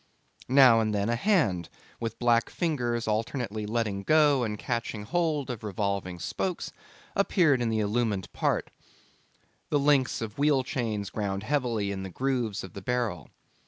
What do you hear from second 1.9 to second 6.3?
with black fingers alternately letting go and catching hold of revolving